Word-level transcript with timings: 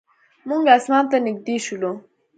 موږ 0.47 0.63
اسمان 0.77 1.05
ته 1.11 1.17
نږدې 1.25 1.55
شولو. 1.65 1.91